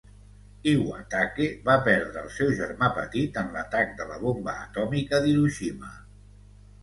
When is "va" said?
1.67-1.73